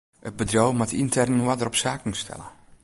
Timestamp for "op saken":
1.71-2.13